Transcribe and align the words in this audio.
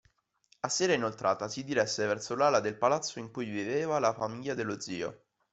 A 0.61 0.67
sera 0.67 0.93
inoltrata 0.93 1.47
si 1.47 1.63
diresse 1.63 2.07
verso 2.07 2.33
l'ala 2.35 2.59
del 2.59 2.75
Palazzo 2.75 3.19
in 3.19 3.29
cui 3.29 3.45
viveva 3.47 3.99
la 3.99 4.15
famiglia 4.15 4.55
dello 4.55 4.79
zio. 4.79 5.25